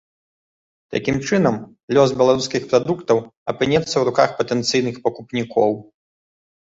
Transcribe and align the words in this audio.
Такім 0.95 1.17
чынам, 1.27 1.55
лёс 1.97 2.09
беларускіх 2.23 2.65
прадуктаў 2.73 3.17
апынецца 3.53 3.91
ў 3.97 4.03
руках 4.09 4.29
патэнцыйных 4.41 4.95
пакупнікоў. 5.05 5.71